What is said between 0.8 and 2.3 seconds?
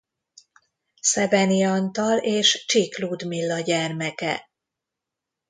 Szebeny Antal